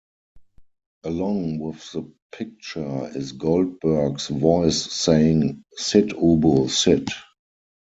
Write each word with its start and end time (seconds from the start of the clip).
Along 1.03 1.59
with 1.59 1.91
the 1.91 2.11
picture 2.31 3.11
is 3.15 3.33
Goldberg's 3.33 4.29
voice 4.29 4.83
saying 4.91 5.63
Sit, 5.77 6.07
Ubu, 6.07 6.71
sit! 6.71 7.07